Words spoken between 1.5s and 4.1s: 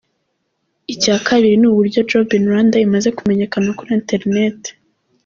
ni uburyo Job in Rwanda imaze kumenyekana kuri